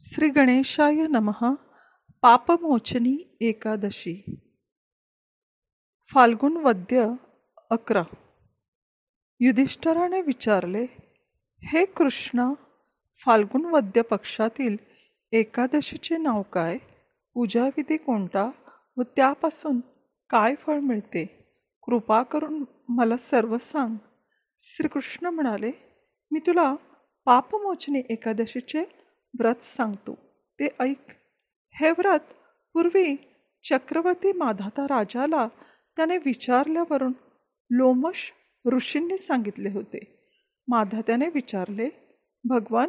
श्री 0.00 0.28
गणेशाय 0.28 0.92
नमः. 0.92 1.54
पापमोचनी 2.22 3.36
एकादशी. 3.40 4.36
फाल्गुन 6.08 6.56
वद्य 6.56 7.06
अकरा. 7.70 8.02
युधिष्ठराने 9.40 10.20
विचारले 10.20 10.86
हे 11.62 11.84
कृष्णा 11.84 12.54
फाल्गुन 13.24 13.64
वद्य 13.64 14.02
पक्षातील 14.02 14.76
एकादशीचे 15.32 16.16
नाव 16.16 16.42
काय? 16.42 16.78
पूजाविधी 17.34 17.96
कोणता 17.96 18.50
व 18.96 19.02
त्यापासून 19.02 19.80
काय 20.30 20.54
फळ 20.54 20.78
मिळते? 20.78 21.24
कृपा 21.82 22.22
करून 22.22 22.64
मला 22.88 23.16
सर्व 23.16 23.58
सांग. 23.58 23.96
श्रीकृष्ण 24.62 25.26
म्हणाले 25.26 25.72
मी 26.30 26.40
तुला 26.46 26.74
पापमोचनी 27.24 28.02
एकादशीचे 28.10 28.97
व्रत 29.38 29.62
सांगतो. 29.62 30.18
ते 30.60 30.68
ऐक. 30.80 31.10
हे 31.72 31.90
व्रत 31.90 32.20
पूर्वी 32.72 33.16
चक्रवर्ती 33.64 34.32
माधाता 34.32 34.84
राजाला 34.84 35.48
त्याने 35.96 36.18
विचारल्यावरून 36.18 37.12
लोमश 37.70 38.32
ऋषींनी 38.72 39.18
सांगितले 39.18 39.70
होते. 39.70 39.98
माधात्याने 40.68 41.26
विचारले 41.34 41.88
भगवान 42.44 42.88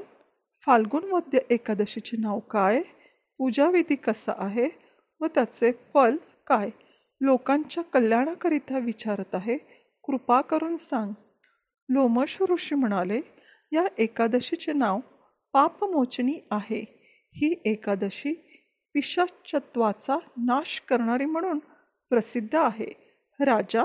फाल्गुन 0.66 1.04
मध्य 1.12 1.40
एकादशीचे 1.50 2.18
नाव 2.18 2.40
काय? 2.40 2.82
पूजाविधी 3.38 3.96
कसा 3.96 4.34
आहे? 4.38 4.70
व 5.22 5.26
त्याचे 5.26 5.72
फल 5.94 6.18
काय? 6.48 6.70
लोकांच्या 7.22 7.84
कल्याणाकरिता 7.84 8.78
विचारत 8.78 9.36
आहे. 9.36 9.58
कृपा 10.04 10.42
करून 10.42 10.76
सांग. 10.76 11.12
लोमश 11.90 12.38
ऋषी 12.42 12.76
म्हणाले 12.76 13.22
या 13.72 13.84
एकादशीचे 13.98 14.74
नाव 14.74 15.00
पापमोचनी 15.54 16.40
आहे. 16.52 16.86
ही 17.34 17.62
एकादशी 17.66 18.34
पिशाचत्वाचा 18.94 20.18
नाश 20.38 20.80
करणारी 20.80 21.26
म्हणून 21.26 21.60
प्रसिद्ध 22.10 22.56
आहे. 22.56 23.20
राजा 23.40 23.84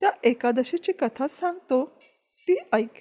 त्या 0.00 0.10
एकादशीची 0.24 0.92
कथा 0.92 1.28
सांगतो. 1.28 1.84
ती 2.48 2.56
ऐक. 2.72 2.96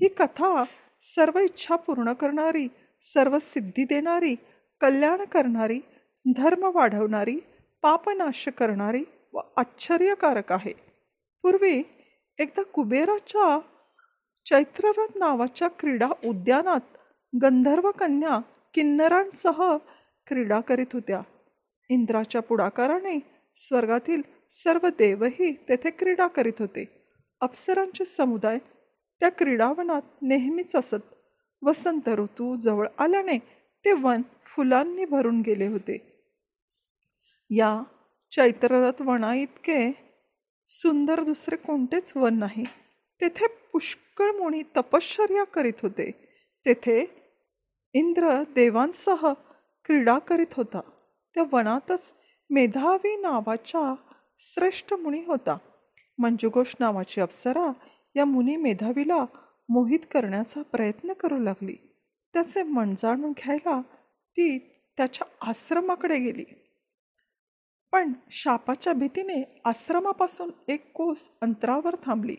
ही 0.00 0.08
कथा 0.08 0.64
सर्व 1.02 1.38
इच्छा 1.38 1.76
पूर्ण 1.76 2.12
करणारी 2.12 2.68
सर्व 3.02 3.38
सिद्धी 3.38 3.84
देणारी 3.84 4.34
कल्याण 4.80 5.24
करणारी 5.24 5.80
धर्म 6.36 6.70
वाढवणारी 6.74 7.36
पापनाश 7.82 8.48
करणारी 8.48 9.04
व 9.32 9.40
आश्चर्यकारक 9.56 10.52
आहे. 10.52 10.72
पूर्वी 11.42 11.82
एकदा 12.38 12.62
कुबेराच्या 12.62 13.58
चैत्ररथ 14.46 15.18
नावाच्या 15.18 15.68
क्रीडा 15.68 16.08
उद्यानात 16.24 16.80
गंधर्व 17.42 17.90
कन्या 17.90 18.40
किन्नरांसह 18.74 19.76
क्रीडा 20.26 20.60
करीत 20.60 20.86
होत्या. 20.92 21.22
इंद्राच्या 21.88 22.42
पुढाकाराने 22.42 23.20
स्वर्गातील 23.56 24.22
सर्व 24.52 24.88
देवही 24.88 25.52
तेथे 25.68 25.90
क्रीडा 25.90 26.26
करीत 26.26 26.52
होते. 26.58 27.06
अप्सरांचे 27.40 28.04
समुदाय 28.04 28.58
त्या 29.20 29.28
क्रीडावनात 29.28 30.02
नेहमीच 30.22 30.76
असत. 30.76 31.14
वसंत 31.62 32.08
ऋतू 32.08 32.56
जवळ 32.56 32.86
आल्याने 32.98 33.38
ते 33.84 33.92
वन 33.92 34.22
फुलांनी 34.22 35.04
भरून 35.04 35.40
गेले 35.40 35.66
होते. 35.66 36.22
या 37.50 37.82
चैत्ररथ 38.32 39.02
वना 39.02 39.34
इतके 39.34 39.92
सुंदर 40.68 41.22
दुसरे 41.22 41.56
कोणतेच 41.56 42.12
वन 42.16 42.38
नाही. 42.38 42.64
तेथे 43.20 43.46
पुष्कळ 43.72 44.30
मुनी 44.30 44.62
तपश्चर्या 44.76 45.44
करीत 45.44 45.80
होते. 45.82 46.10
तेथे 46.66 47.19
इंद्र 47.92 48.42
देवांसह 48.42 49.32
क्रीडा 49.84 50.18
करीत 50.18 50.54
होता. 50.56 50.80
त्या 51.34 51.42
वनातच 51.52 52.14
मेधावी 52.50 53.16
नावाच्या 53.16 53.94
श्रेष्ठ 54.38 54.94
मुनी 54.94 55.24
होता. 55.24 55.58
मंजुघोष 56.18 56.74
नावाची 56.80 57.20
अप्सरा 57.20 57.72
या 58.16 58.24
मुनी 58.24 58.56
मेधावीला 58.56 59.24
मोहित 59.68 60.00
करण्याचा 60.10 60.62
प्रयत्न 60.62 61.12
करू 61.12 61.38
लागली. 61.38 61.76
त्याचे 62.32 62.62
मन 62.62 62.94
जाणून 62.98 63.32
घ्यायला 63.32 63.80
ती 64.36 64.58
त्याच्या 64.96 65.48
आश्रमाकडे 65.48 66.18
गेली. 66.18 66.44
पण 67.92 68.12
शापाच्या 68.30 68.92
भीतीने 68.92 69.60
आश्रमापासून 69.64 70.50
एक 70.68 70.92
कोस 70.92 71.30
अंतरावर 71.40 71.96
थांबली. 72.04 72.36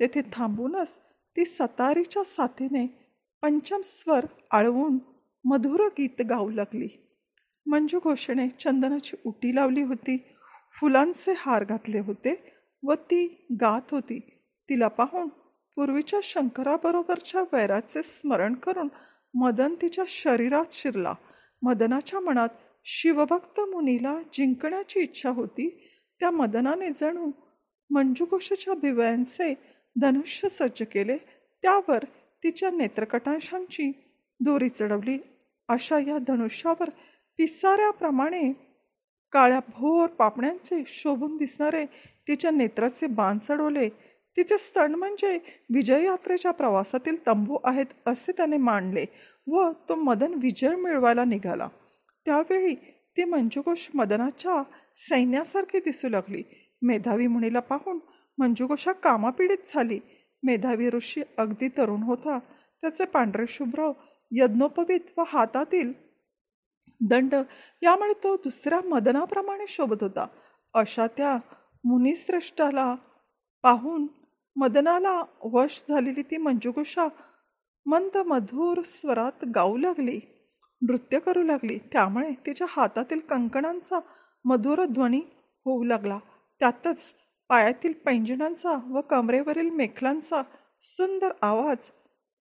तेथे 0.00 0.20
थांबूनच 0.32 0.98
ती 1.36 1.44
सतारीच्या 1.44 2.24
साथीने 2.24 3.01
पंचम 3.42 3.80
स्वर 3.84 4.26
आळवून 4.50 4.98
मधुर 5.44 5.86
गीत 5.86 6.22
गाऊ 6.30 6.50
लागली. 6.50 6.88
मंजू 7.66 7.98
घोषणे 7.98 8.48
चंदनाची 8.48 9.16
उटी 9.26 9.54
लावली 9.54 9.82
होती. 9.82 10.16
फुलांचे 10.80 11.34
हार 11.36 11.64
घातले 11.64 11.98
होते 11.98 12.52
व 12.82 12.92
ती 12.92 13.46
गात 13.60 13.80
होती. 13.90 14.18
तिला 14.68 14.88
पाहून 14.88 15.28
पूर्वीच्या 15.74 16.20
शंकराबरोबरच्या 16.22 17.40
वैराचे 17.52 18.02
स्मरण 18.02 18.54
करून 18.54 18.88
मदन 19.34 19.74
तिच्या 19.82 20.04
शरीरात 20.08 20.64
शिरला. 20.70 21.14
मदनाच्या 21.62 22.20
मनात 22.20 22.48
शिवभक्त 22.84 23.60
मुनीला 23.60 24.18
जिंकण्याची 24.32 25.00
इच्छा 25.00 25.30
होती. 25.30 25.88
त्या 26.20 26.30
मदनाने 26.30 26.90
जणू 26.90 27.30
मंजुघोषाच्या 27.90 28.74
भिवयांचे 28.74 29.54
धनुष्य 30.00 30.48
सज्ज 30.48 30.82
केले. 30.92 31.16
त्यावर 31.62 31.98
तिच्या 32.44 32.70
नेत्रकटांशांची 32.70 33.92
दोरी 34.40 34.68
चढवली. 34.68 35.18
अशा 35.68 35.98
या 35.98 36.18
धनुष्यावर 36.18 36.90
पिसाऱ्याप्रमाणे 37.38 38.52
काळ्या 39.32 39.60
भोर 39.68 40.06
पापण्यांचे 40.06 40.82
शोभून 40.86 41.36
दिसणारे 41.36 41.84
तिच्या 42.28 42.50
नेत्राचे 42.50 43.06
बाण 43.06 43.38
चढवले. 43.38 43.88
तिचे 44.36 44.58
स्तन 44.58 44.94
म्हणजे 44.94 45.38
विजययात्रेच्या 45.74 46.50
प्रवासातील 46.50 47.26
तंबू 47.26 47.56
आहेत 47.64 47.86
असे 48.06 48.32
त्याने 48.32 48.56
मांडले 48.56 49.04
व 49.46 49.70
तो 49.88 49.94
मदन 49.94 50.34
विजय 50.34 50.74
मिळवायला 50.74 51.24
निघाला. 51.24 51.68
त्यावेळी 52.24 52.74
ती 53.16 53.24
मंजुकोश 53.24 53.88
मदनाच्या 53.94 54.62
सैन्यासारखी 54.96 55.78
दिसू 55.78 56.08
लागली. 56.08 56.42
मेधावी 56.82 57.26
मुनीला 57.26 57.60
पाहून 57.60 57.98
मंजुकोशा 58.38 58.92
कामापीडित 58.92 59.58
झाली. 59.74 60.00
मेधावी 60.42 60.90
ऋषी 60.90 61.22
अगदी 61.38 61.68
तरुण 61.68 62.02
होता. 62.02 62.38
त्याचे 62.80 63.04
पांढरे 63.04 63.44
शुभ्र 63.48 63.92
यज्ञोपवीत 64.32 65.00
व 65.18 65.22
हातातील 65.26 65.92
दंड 67.00 67.34
यामुळे 67.82 68.12
तो 68.12 68.36
दुसऱ्या 68.36 68.80
मदनाप्रमाणे 68.80 69.64
शोभत 69.68 69.96
होता. 70.00 70.26
अशा 70.74 71.06
त्या 71.06 71.38
मुनिश्रेष्ठाला 71.84 72.94
पाहून 73.62 74.06
मदनाला 74.56 75.22
वश 75.42 75.84
झालेली 75.88 76.22
ती 76.22 76.36
मंजुघोषा 76.36 77.08
मंद 77.86 78.16
मधुर 78.16 78.82
स्वरात 78.84 79.44
गाऊ 79.54 79.76
लागली 79.76 80.20
नृत्य 80.82 81.18
करू 81.18 81.42
लागली. 81.42 81.78
त्यामुळे 81.78 82.30
तिच्या 82.46 82.66
हातातील 82.70 83.20
कंकणांचा 83.20 83.98
मधुर 84.44 84.84
ध्वनी 84.84 85.20
होऊ 85.64 85.84
लागला. 85.84 86.18
त्यातच 86.60 87.14
पायातील 87.52 87.92
पैंजणांचा 87.92 88.78
व 88.90 89.00
कमरेवरील 89.00 89.70
मेखलांचा 89.70 90.42
सुंदर 90.82 91.32
आवाज 91.42 91.90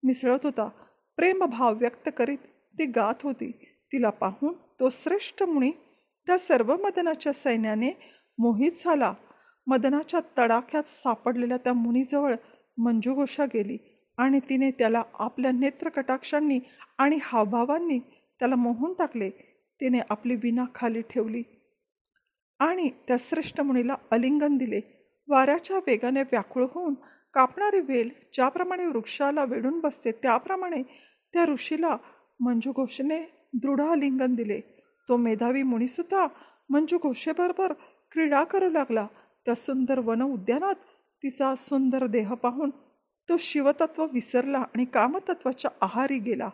मिसळत 0.03 0.39
होता. 0.43 0.69
प्रेमभाव 1.15 1.73
व्यक्त 1.73 2.09
करीत 2.17 2.37
ती 2.79 2.85
गात 2.85 3.13
होती. 3.23 3.51
तिला 3.93 4.09
पाहून 4.09 4.53
तो 4.53 4.89
श्रेष्ठ 4.91 5.43
मुनी 5.43 5.71
त्या 6.25 6.37
सर्व 6.37 6.75
मदनाच्या 6.77 7.33
सैन्याने 7.33 7.91
मोहित 8.37 8.71
झाला. 8.79 9.13
मदनाच्या 9.67 10.19
तडाख्यात 10.37 10.83
सापडलेल्या 10.83 11.57
त्या 11.57 11.73
मुनीजवळ 11.73 12.35
मंजुघोषा 12.77 13.45
गेली 13.45 13.77
आणि 14.17 14.39
तिने 14.39 14.71
त्याला 14.71 15.03
आपल्या 15.13 15.51
नेत्रकटाक्षांनी 15.51 16.59
आणि 16.97 17.19
हावभावांनी 17.21 17.99
त्याला 18.39 18.55
मोहून 18.55 18.93
टाकले. 18.93 19.29
तिने 19.81 19.99
आपली 20.09 20.35
विना 20.35 20.65
खाली 20.75 21.01
ठेवली 21.01 21.43
आणि 22.59 22.89
त्या 22.89 23.17
श्रेष्ठ 23.19 23.61
मुनीला 23.61 23.95
अलिंगन 24.11 24.57
दिले. 24.57 25.00
वाऱ्याच्या 25.31 25.77
वेगाने 25.77 26.21
व्याकुळ 26.21 26.65
होऊन 26.73 26.93
कापणारी 27.33 27.79
वेल 27.79 28.09
ज्याप्रमाणे 28.33 28.85
वृक्षाला 28.85 29.43
वेढून 29.43 29.79
बसते 29.79 30.11
त्याप्रमाणे 30.11 30.83
त्या 31.33 31.45
ऋषीला 31.45 31.97
मंजू 32.39 32.71
घोषेने 32.71 33.47
दृढ 33.53 33.81
दिले. 34.29 34.59
तो 35.09 35.17
मेधावी 35.17 35.63
मुनीसुद्धा 35.63 36.27
मंजू 36.69 36.97
घोषेबरोबर 36.97 37.73
क्रीडा 38.11 38.43
करू 38.43 38.69
लागला. 38.69 39.07
त्या 39.45 39.55
सुंदर 39.55 39.99
वन 39.99 40.21
उद्यानात 40.21 40.75
तिचा 41.23 41.55
सुंदर 41.55 42.05
देह 42.05 42.33
पाहून 42.33 42.69
तो 43.29 43.37
शिवतत्व 43.39 44.05
विसरला 44.13 44.59
आणि 44.59 44.85
कामतत्वाच्या 44.85 45.71
आहारी 45.81 46.19
गेला. 46.19 46.49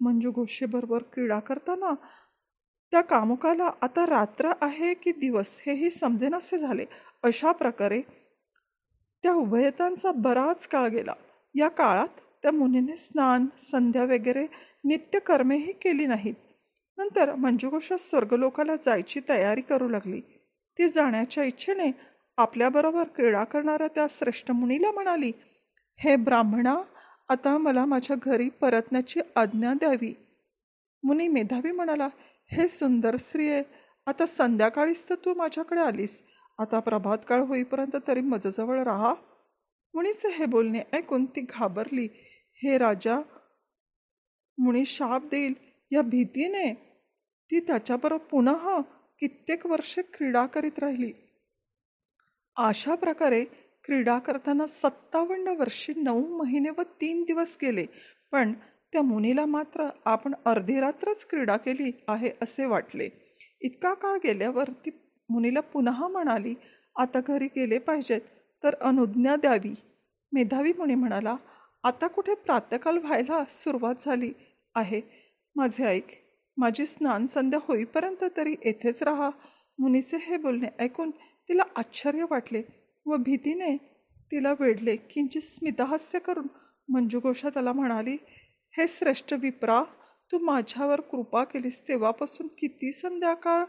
मंजू 0.00 0.32
घोषेबरोबर 0.32 1.02
क्रीडा 1.02 1.38
करताना 1.38 1.94
त्या 2.90 3.00
कामुकाला 3.00 3.70
आता 3.82 4.06
रात्र 4.06 4.52
आहे 4.60 4.94
की 4.94 5.12
दिवस 5.12 5.60
हेही 5.66 5.90
समजेनासे 5.90 6.58
झाले. 6.58 6.84
अशा 7.22 7.52
प्रकारे 7.52 8.02
त्या 9.22 9.32
उभयतांचा 9.32 10.12
बराच 10.12 10.66
काळ 10.66 10.88
गेला. 10.88 11.12
या 11.54 11.68
काळात 11.68 12.08
त्या 12.42 12.50
मुनीने 12.50 12.96
स्नान 12.96 13.46
संध्या 13.58 14.04
वगैरे 14.04 14.46
नित्यकर्मेही 14.84 15.72
केली 15.72 16.06
नाहीत. 16.06 16.34
नंतर 16.98 17.34
मंजुगोषा 17.34 17.96
स्वर्गलोकाला 17.96 18.76
जायची 18.76 19.20
तयारी 19.28 19.60
करू 19.60 19.88
लागली. 19.88 20.20
ती 20.78 20.88
जाण्याच्या 20.88 21.44
इच्छेने 21.44 21.92
आपल्याबरोबर 22.36 23.04
क्रीडा 23.04 23.44
करणाऱ्या 23.44 23.88
त्या 23.88 24.06
श्रेष्ठ 24.10 24.50
मुनीला 24.50 24.90
म्हणाली 24.90 25.32
हे 25.96 26.16
ब्राह्मणा 26.16 26.76
आता 27.28 27.58
मला 27.58 27.84
माझ्या 27.84 28.16
घरी 28.22 28.48
परतण्याची 28.48 29.20
आज्ञा 29.36 29.72
द्यावी. 29.72 30.14
मुनी 31.02 31.28
मेधावी 31.28 31.70
म्हणाला 31.70 32.08
हे 32.52 32.68
सुंदर 32.68 33.16
स्त्रिये 33.16 33.62
आता 34.06 34.26
संध्याकाळीच 34.26 35.08
तर 35.08 35.14
तू 35.14 35.34
माझ्याकडे 35.34 35.80
आलीस. 35.80 36.22
आता 36.60 36.80
प्रभात 36.80 37.18
काळ 37.28 37.40
होईपर्यंत 37.40 37.96
तरी 38.08 38.20
मजजवळ 38.20 38.82
राहा. 38.82 39.14
मुनीचे 39.94 40.28
हे 40.28 40.46
बोलणे 40.46 40.80
ऐकून 40.92 41.24
ती 41.26 41.40
घाबरली. 41.40 42.08
हे 42.54 42.78
राजा 42.78 43.18
मुनी 44.58 44.84
शाप 44.84 45.24
देईल 45.24 45.54
या 45.90 46.02
भीतीने? 46.02 46.74
ती 47.50 47.60
त्याच्याबरोबर 47.60 48.24
पुन्हा 48.24 48.80
कित्येक 49.20 49.66
वर्षे 49.66 50.02
क्रीडा 50.02 50.46
करीत 50.46 50.78
राहिली. 50.78 51.12
अशा 52.56 52.94
प्रकारे 52.94 53.44
क्रीडा 53.84 54.18
करताना 54.18 54.66
सत्तावन्न 54.66 55.48
वर्षी 55.48 55.92
नऊ 55.96 56.38
महिने 56.38 56.70
व 56.70 56.82
तीन 57.00 57.22
दिवस 57.22 57.56
गेले 57.62 57.86
पण 58.32 58.52
त्या 58.92 59.02
मुनीला 59.02 59.46
मात्र 59.46 59.88
आपण 60.04 60.34
अर्धी 60.44 60.80
रात्रच 60.80 61.26
क्रीडा 61.26 61.56
केली 61.56 61.90
आहे 62.08 62.30
असे 62.42 62.64
वाटले. 62.64 63.08
इतका 63.60 63.94
काळ 63.94 64.18
गेल्यावर 64.24 64.68
ती 64.68 64.90
मुनीला 65.30 65.60
पुन्हा 65.60 66.08
म्हणाली 66.08 66.54
आता 66.96 67.20
घरी 67.26 67.46
गेले 67.46 67.78
पाहिजेत 67.78 68.20
तर 68.64 68.74
अनुज्ञा 68.74 69.36
द्यावी. 69.36 69.74
मेधावी 70.32 70.72
मुनी 70.78 70.94
म्हणाला 70.94 71.36
आता 71.84 72.06
कुठे 72.06 72.34
प्रातकाल 72.34 72.98
व्हायला 72.98 73.44
सुरुवात 73.48 73.94
झाली 74.00 74.32
आहे. 74.74 75.00
माझे 75.56 75.84
ऐक 75.84 76.06
माझी 76.56 76.86
स्नान 76.86 77.26
संध्या 77.26 77.60
होईपर्यंत 77.62 78.24
तरी 78.36 78.54
येथेच 78.64 79.02
राहा. 79.02 79.30
मुनीचे 79.78 80.16
हे 80.20 80.36
बोलणे 80.36 80.68
ऐकून 80.78 81.10
तिला 81.48 81.62
आश्चर्य 81.76 82.24
वाटले 82.30 82.62
व 83.06 83.16
भीतीने 83.16 83.76
तिला 84.32 84.54
वेढले. 84.60 84.96
किंचित 84.96 85.42
स्मितहास्य 85.42 86.18
करून 86.18 86.46
मंजुघोषा 86.88 87.48
त्याला 87.48 87.72
म्हणाली 87.72 88.16
हे 88.76 88.86
श्रेष्ठ 88.88 89.32
विप्रा 89.32 89.82
तू 90.32 90.38
माझ्यावर 90.38 91.00
कृपा 91.00 91.44
केलीस 91.44 91.88
तेव्हापासून 91.88 92.46
किती 92.58 92.92
संध्याकाळ 92.92 93.64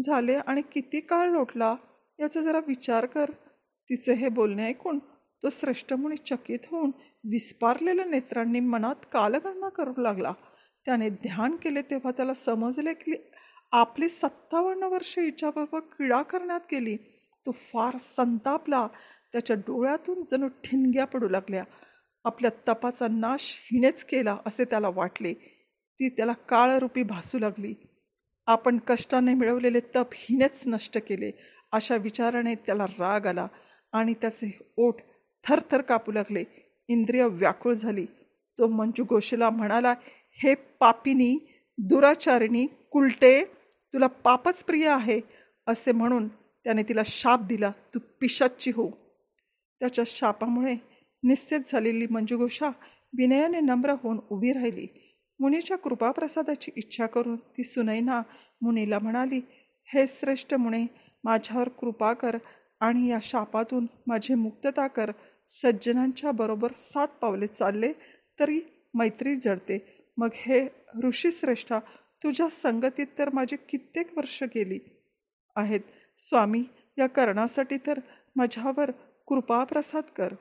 झाले 0.00 0.34
आणि 0.34 0.62
किती 0.72 1.00
काळ 1.00 1.28
लोटला 1.28 1.76
याचा 2.20 2.40
जरा 2.40 2.60
विचार 2.68 3.06
कर. 3.06 3.24
तिचे 3.90 4.12
हे 4.12 4.28
बोलणे 4.28 4.64
ऐकून 4.64 4.98
तो 5.42 5.48
श्रेष्ठमुनी 5.50 6.16
चकित 6.16 6.58
होऊन 6.70 6.90
विस्पारलेल्या 7.30 8.04
नेत्रांनी 8.04 8.60
मनात 8.60 8.94
कालगणना 9.12 9.68
करू 9.68 9.92
लागला. 9.98 10.32
त्याने 10.84 11.10
ध्यान 11.10 11.56
केले 11.56 11.82
तेव्हा 11.82 12.10
त्याला 12.10 12.34
समजले 12.34 12.94
की 12.94 13.12
आपली 13.72 14.08
सत्तावन्न 14.08 14.82
वर्ष 14.82 15.18
हिच्याबरोबर 15.18 15.80
क्रीडा 15.80 16.22
करण्यात 16.22 16.60
गेली. 16.72 16.96
तो 17.46 17.50
फार 17.50 17.96
संतापला. 17.96 18.88
त्याच्या 19.32 19.56
डोळ्यातून 19.56 20.22
जणू 20.22 20.48
ठिणग्या 20.48 21.04
पडू 21.04 21.28
लागल्या. 21.28 21.64
आपल्या 22.24 22.50
तपाचा 22.68 23.08
नाश 23.08 23.68
हिनेच 23.72 24.04
केला 24.04 24.38
असे 24.46 24.64
त्याला 24.64 24.88
वाटले. 24.88 25.34
ती 25.94 26.08
त्याला 26.08 26.32
काळरूपी 26.32 27.02
भासू 27.02 27.38
लागली. 27.38 27.74
आपण 28.46 28.78
कष्टाने 28.86 29.34
मिळवलेले 29.34 29.80
तप 29.80 30.06
हिनेच 30.14 30.62
नष्ट 30.66 30.98
केले. 30.98 31.30
अशा 31.72 31.96
विचाराने 31.96 32.54
त्याला 32.54 32.86
राग 32.86 33.26
आला 33.26 33.46
आणि 33.92 34.14
त्याचे 34.14 34.72
ओठ 34.76 34.96
थरथर 35.44 35.80
कापू 35.80 36.12
लागले. 36.12 36.44
इंद्रिय 36.88 37.24
व्याकुळ 37.24 37.74
झाली. 37.74 38.06
तो 38.58 38.66
मंजू 38.66 39.04
गोशीला 39.04 39.50
म्हणाला 39.50 39.94
हे 40.42 40.54
पापिनी 40.54 41.38
दुराचारिणी 41.78 42.66
कुलटे 42.90 43.44
तुला 43.92 44.06
पापच 44.06 44.64
प्रिय 44.64 44.88
आहे. 44.88 45.20
असे 45.66 45.92
म्हणून 45.92 46.28
त्याने 46.28 46.82
तिला 46.82 47.02
शाप 47.06 47.40
दिला. 47.42 47.72
तू 47.94 47.98
पिशाची 48.20 48.70
हो. 48.70 48.90
त्याच्या 49.80 50.04
शापामुळे 50.06 50.76
निश्चित 51.22 51.60
झालेली 51.68 52.06
मंजुघोषा 52.10 52.68
विनयाने 53.18 53.60
नम्र 53.60 53.90
होऊन 53.90 54.20
उभी 54.30 54.52
राहिली. 54.52 55.01
मुनीच्या 55.42 55.76
कृपाप्रसादाची 55.76 56.70
इच्छा 56.76 57.06
करून 57.06 57.36
ती 57.36 57.64
सुनैना 57.64 58.22
मुनीला 58.62 58.98
म्हणाली 58.98 59.40
हे 59.84 60.06
श्रेष्ठ 60.08 60.54
मुने 60.54 60.86
माझ्यावर 61.24 61.68
कृपा 61.68 62.12
कर 62.12 62.36
आणि 62.80 63.08
या 63.08 63.18
शापातून 63.22 63.86
माझी 64.06 64.34
मुक्तता 64.34 64.86
कर. 64.86 65.10
सज्जनांच्या 65.50 66.30
बरोबर 66.30 66.72
सात 66.76 67.08
पावले 67.20 67.46
चालले 67.46 67.92
तरी 68.40 68.60
मैत्री 68.94 69.34
जडते. 69.36 69.78
मग 70.16 70.28
हे 70.34 70.68
ऋषीश्रेष्ठा 71.04 71.78
तुझ्या 72.24 72.48
संगतीत 72.48 73.06
तर 73.18 73.30
माझी 73.32 73.56
कित्येक 73.68 74.16
वर्ष 74.16 74.42
गेली 74.42 74.78
आहेत. 75.56 75.80
स्वामी 76.18 76.64
या 76.98 77.06
कर्णासाठी 77.06 77.76
तर 77.86 77.98
माझ्यावर 78.36 78.90
कृपाप्रसाद 79.26 80.04
कर. 80.16 80.34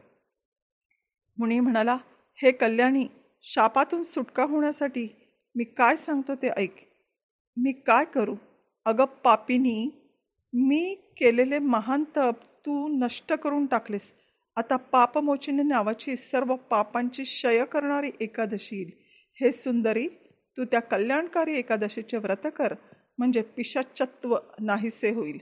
मुनी 1.38 1.60
म्हणाला 1.60 1.98
हे 2.44 2.52
कल्याणी 2.52 3.08
शापातून 3.44 4.04
सुटका 4.04 4.44
होण्यासाठी 4.44 5.08
मी 5.56 5.64
काय 5.64 5.96
सांगतो 5.96 6.36
ते 6.36 6.50
ऐक. 6.50 6.76
मी 7.58 7.72
काय 7.72 8.06
करू? 8.06 8.36
अगं 8.86 9.06
पापिनी 9.06 9.90
मी 10.54 10.96
केलेले 11.18 11.60
महान 11.60 12.04
तप 12.18 12.44
तू 12.66 12.88
नष्ट 12.88 13.34
करून 13.34 13.66
टाकलेस. 13.66 14.12
आता 14.56 14.76
पापमोचिनी 14.76 15.64
नावाची 15.64 16.16
सर्व 16.18 16.56
पापांची 16.56 17.26
शय 17.26 17.66
करणारी 17.66 18.12
एकादशी 18.20 18.76
येईल. 18.76 18.92
हे 19.34 19.52
सुंदरी 19.52 20.08
तू 20.58 20.64
त्या 20.64 20.80
कल्याणकारी 20.80 21.56
एकादशीचे 21.56 22.18
व्रत 22.18 22.48
कर 22.56 22.74
म्हणजे 23.18 23.42
पिशाचत्व 23.42 24.38
नाहीसे 24.60 25.10
होईल. 25.10 25.38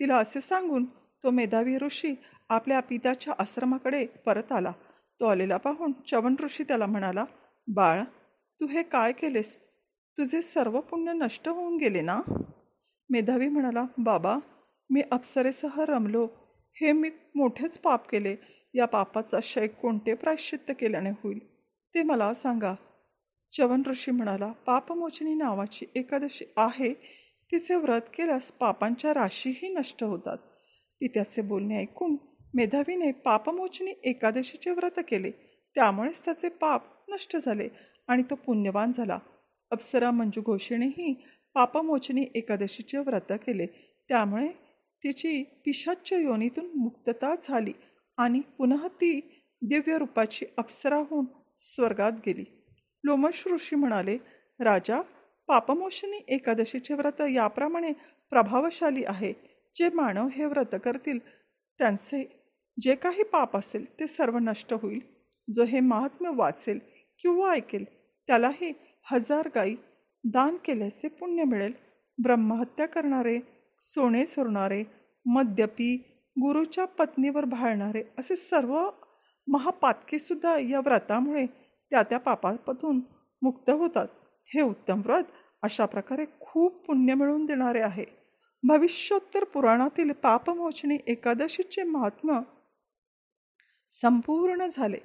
तिला 0.00 0.16
असे 0.16 0.40
सांगून 0.40 0.84
तो 1.24 1.30
मेधावी 1.30 1.76
ऋषी 1.78 2.14
आपल्या 2.48 2.80
पित्याच्या 2.80 3.34
आश्रमाकडे 3.38 4.06
परत 4.06 4.52
आला. 4.52 4.72
तो 5.20 5.24
आलेला. 5.24 5.56
पाहून 5.56 5.92
हो, 5.92 6.02
चवन 6.10 6.34
ऋषी 6.40 6.62
त्याला 6.62 6.86
म्हणाला 6.86 7.24
बाळ 7.68 8.02
तू 8.60 8.66
हे 8.66 8.82
काय 8.82 9.12
केलेस? 9.12 9.58
तुझे 10.18 10.42
सर्व 10.42 10.80
पुण्य 10.80 11.12
नष्ट 11.12 11.48
होऊन 11.48 11.76
गेले 11.76 12.00
ना? 12.00 12.20
मेधावी 13.10 13.48
म्हणाला 13.48 13.84
बाबा 13.98 14.38
मी 14.90 15.02
अप्सरेसह 15.10 15.84
रमलो. 15.88 16.28
हे 16.72 16.92
मी 16.92 17.10
मोठेच 17.34 17.78
पाप 17.78 18.08
केले. 18.08 18.36
या 18.74 18.86
पापाचा 18.86 19.40
क्षय 19.40 19.66
कोणते 19.66 20.14
प्रायश्चित्त 20.14 20.72
केल्याने 20.80 21.10
होईल? 21.10 21.38
ते 21.94 22.02
मला 22.02 22.34
सांगा. 22.34 22.74
चवन 23.56 23.82
ऋषी 23.86 24.10
म्हणाला 24.10 24.52
पापमोचनी 24.52 25.34
नावाची 25.34 25.86
एकादशी 25.94 26.44
आहे. 26.56 26.92
तिचे 27.52 27.74
व्रत 27.74 28.00
केल्यास 28.00 28.52
पापांच्या 28.52 29.14
राशीही 29.14 29.68
नष्ट 29.68 30.04
होतात. 30.04 30.36
ती 31.00 31.08
त्याचे 31.08 31.42
बोलणे 31.42 31.78
ऐकून 31.78 32.16
मेधावीने 32.54 33.12
पापमोचनी 33.12 33.92
एकादशीचे 34.04 34.70
व्रत 34.70 35.00
केले. 35.08 35.30
त्यामुळेच 35.74 36.24
त्याचे 36.24 36.48
पाप 36.48 37.10
नष्ट 37.10 37.36
झाले 37.36 37.68
आणि 38.08 38.22
तो 38.22 38.34
पुण्यवान 38.34 38.92
झाला. 38.92 39.18
अप्सरा 39.70 40.10
मंजू 40.10 40.42
घोषेनेही 40.42 41.14
पापमोचनी 41.54 42.26
एकादशीचे 42.34 42.98
व्रत 42.98 43.32
केले. 43.32 43.66
त्यामुळे 44.08 44.48
तिची 45.04 45.42
पिशाच्य 45.42 46.22
योनीतून 46.22 46.70
मुक्तता 46.78 47.34
झाली 47.42 47.72
आणि 48.16 48.40
पुन्हा 48.58 48.88
ती 48.88 49.20
दिव्य 49.62 49.98
रूपाची 49.98 50.46
अप्सरा 50.58 50.96
होऊन 50.96 51.24
स्वर्गात 51.60 52.12
गेली. 52.26 52.44
लोमश 53.04 53.42
ऋषी 53.46 53.76
म्हणाले 53.76 54.18
राजा 54.60 55.00
पापमोशनी 55.46 56.24
एकादशीचे 56.28 56.94
व्रत 56.94 57.20
याप्रमाणे 57.20 57.92
प्रभावशाली 58.30 59.04
आहे. 59.04 59.32
जे 59.76 59.88
मानव 59.94 60.28
हे 60.28 60.44
व्रत 60.44 60.74
करतील 60.84 61.18
त्यांचे 61.78 62.39
जे 62.78 62.94
काही 62.94 63.22
पाप 63.22 63.56
असेल 63.56 63.84
ते 64.00 64.06
सर्व 64.06 64.38
नष्ट 64.38 64.72
होईल. 64.72 65.00
जो 65.48 65.64
हे 65.64 65.80
महात्म्य 65.80 66.30
वाचेल 66.34 66.78
किंवा 67.22 67.52
ऐकेल 67.52 67.84
त्यालाही 68.26 68.72
हजार 69.12 69.48
गाई 69.54 69.74
दान 70.24 70.56
केल्याचे 70.64 71.08
पुण्य 71.08 71.44
मिळेल. 71.44 71.72
ब्रह्महत्या 72.18 72.86
करणारे 72.86 73.38
सोने 73.82 74.26
सोडणारे 74.26 74.84
मद्यपी 75.26 75.96
गुरुच्या 76.36 76.84
पत्नीवर 76.84 77.44
भाळणारे 77.44 78.02
असे 78.18 78.36
सर्व 78.36 78.78
महापातकेसुद्धा 79.46 80.58
या 80.58 80.80
व्रतामुळे 80.80 81.46
त्या 81.90 82.02
त्या 82.02 82.18
पापापातून 82.18 83.00
मुक्त 83.42 83.70
होतात. 83.70 84.08
हे 84.54 84.62
उत्तम 84.62 85.00
व्रत 85.00 85.24
अशा 85.62 85.86
प्रकारे 85.86 86.24
खूप 86.40 86.84
पुण्य 86.86 87.14
मिळवून 87.14 87.44
देणारे 87.46 87.80
आहे. 87.80 88.04
भविष्योत्तर 88.62 89.44
पुराणातील 89.44 90.12
पापमोचनी 90.12 90.96
एकादशीचे 91.06 91.82
महात्मा 91.82 92.40
संपूर्ण 93.90 94.66
झाले. 94.66 94.98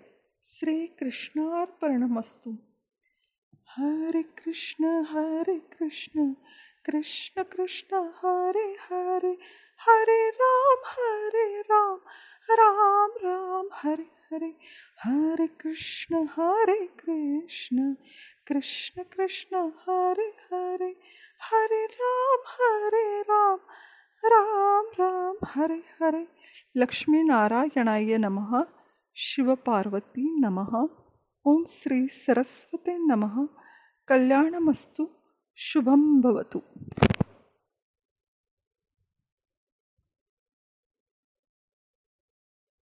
श्रीकृष्णार्पणमस्तू. 0.43 2.55
हरे 3.77 4.21
कृष्ण 4.21 4.85
हरे 4.85 5.59
कृष्ण 5.59 6.33
कृष्ण 6.85 7.43
कृष्ण 7.43 7.97
हरे 7.97 8.61
हरे 8.61 9.37
हरे 9.77 10.29
राम 10.29 10.77
हरे 10.85 11.61
राम 11.61 11.97
राम 12.49 13.11
राम 13.17 13.67
हरे 13.73 14.05
हरे 14.31 14.53
हरे 15.05 15.47
कृष्ण 15.47 16.15
हरे 16.15 16.85
कृष्ण 16.85 17.93
कृष्ण 18.47 19.03
कृष्ण 19.03 19.57
हरे 19.57 20.33
हरे 20.51 20.95
हरे 21.51 21.85
राम 21.85 22.37
हरे 22.47 23.21
राम 23.21 23.57
राम 24.25 24.86
राम 25.00 25.36
हरे 25.46 25.84
हरे. 26.01 26.27
लक्ष्मीनारायणाय 26.77 28.17
नमः. 28.17 28.65
शिवपार्वती 29.15 30.39
नमः. 30.39 30.88
ओम 31.46 31.65
श्री 31.65 32.08
सरस्वते 32.08 32.98
नमः. 32.98 33.48
कल्याणमस्तु. 34.08 35.08
शुभं 35.55 36.22
भवतु. 36.22 36.62